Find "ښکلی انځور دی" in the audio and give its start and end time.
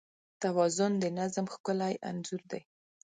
1.53-2.61